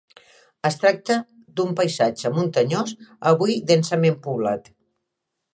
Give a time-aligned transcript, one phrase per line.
[0.69, 1.17] Es tracta
[1.59, 2.97] d'un paisatge muntanyós,
[3.33, 4.73] avui densament poblat.